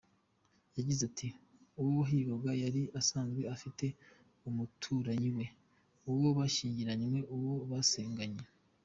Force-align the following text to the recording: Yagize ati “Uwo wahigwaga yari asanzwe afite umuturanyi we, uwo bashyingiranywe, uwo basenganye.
Yagize 0.77 1.01
ati 1.09 1.27
“Uwo 1.79 1.91
wahigwaga 2.01 2.51
yari 2.63 2.81
asanzwe 2.99 3.41
afite 3.55 3.85
umuturanyi 4.49 5.29
we, 5.37 5.45
uwo 6.11 6.27
bashyingiranywe, 6.37 7.19
uwo 7.35 7.53
basenganye. 7.71 8.43